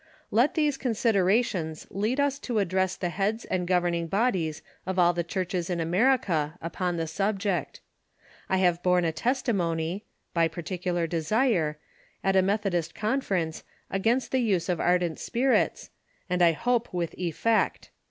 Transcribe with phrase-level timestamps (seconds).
[0.31, 5.13] Let these considerations lead us to address the heads and gov erning bodies of all
[5.13, 7.81] the churches in America upon the subject.
[8.49, 11.77] I have borne a testimony (by particular desire)
[12.23, 15.91] at a Methodist Conference against the use of ardent spirits,
[16.27, 17.91] and I hope with effect.